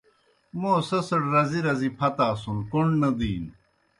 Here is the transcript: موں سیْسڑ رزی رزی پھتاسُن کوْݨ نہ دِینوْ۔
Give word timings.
موں 0.59 0.79
سیْسڑ 0.87 1.21
رزی 1.33 1.59
رزی 1.67 1.89
پھتاسُن 1.97 2.57
کوْݨ 2.71 2.87
نہ 3.01 3.09
دِینوْ۔ 3.17 3.53